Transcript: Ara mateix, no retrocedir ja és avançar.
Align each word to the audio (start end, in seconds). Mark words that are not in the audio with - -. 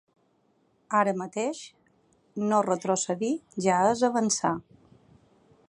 Ara 0.99 1.11
mateix, 1.19 1.59
no 2.53 2.61
retrocedir 2.69 3.31
ja 3.67 3.77
és 3.91 4.03
avançar. 4.09 4.55